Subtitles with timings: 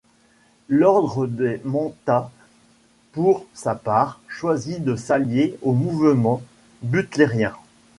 [0.67, 2.31] L'ordre des Mentats,
[3.11, 6.41] pour sa part, choisit de s'allier au mouvement
[6.81, 7.53] Butlerien.